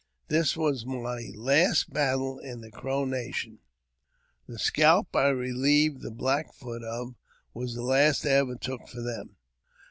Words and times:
This 0.29 0.57
was 0.57 0.83
my 0.83 1.29
last 1.35 1.93
battle 1.93 2.39
in 2.39 2.61
the 2.61 2.71
Crow 2.71 3.05
nation; 3.05 3.59
the 4.47 4.57
scalp 4.57 5.15
I 5.15 5.27
relieved 5.29 6.01
the 6.01 6.09
Black 6.09 6.51
Foot 6.55 6.83
of 6.83 7.13
was 7.53 7.75
the 7.75 7.83
last 7.83 8.25
I 8.25 8.29
ever 8.31 8.55
took 8.55 8.87
for 8.87 9.01
them. 9.03 9.35